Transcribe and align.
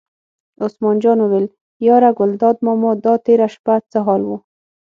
عثمان 0.63 0.95
جان 1.03 1.19
وویل: 1.21 1.47
یاره 1.87 2.09
ګلداد 2.19 2.57
ماما 2.65 2.91
دا 3.05 3.13
تېره 3.25 3.47
شپه 3.53 3.73
څه 3.91 3.99
حال 4.05 4.21
و. 4.27 4.31